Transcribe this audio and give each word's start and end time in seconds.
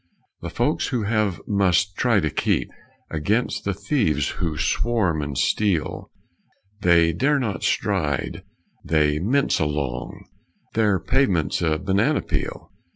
The 0.41 0.49
folks 0.49 0.87
who 0.87 1.03
have 1.03 1.39
must 1.45 1.95
try 1.95 2.19
to 2.21 2.31
keep 2.31 2.71
Against 3.11 3.65
the 3.65 3.73
thieves 3.75 4.29
who 4.29 4.57
swarm 4.57 5.21
and 5.21 5.37
steal; 5.37 6.09
They 6.81 7.13
dare 7.13 7.37
not 7.37 7.61
stride, 7.61 8.41
they 8.83 9.19
mince 9.19 9.59
along 9.59 10.25
Their 10.73 10.99
pavement's 10.99 11.61
a 11.61 11.77
banana 11.77 12.23
peel. 12.23 12.71